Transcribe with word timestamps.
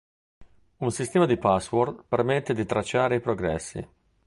Un 0.77 0.89
sistema 0.91 1.27
di 1.27 1.37
password 1.37 2.05
permette 2.07 2.55
di 2.55 2.65
tracciare 2.65 3.17
i 3.17 3.21
progressi. 3.21 3.87